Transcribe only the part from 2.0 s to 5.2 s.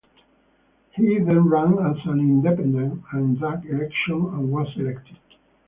an independent in that election and was elected.